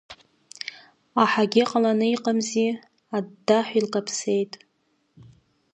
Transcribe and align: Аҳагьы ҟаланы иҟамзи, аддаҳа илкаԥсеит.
Аҳагьы 1.21 1.63
ҟаланы 1.69 2.05
иҟамзи, 2.15 2.69
аддаҳа 3.15 3.75
илкаԥсеит. 3.79 4.51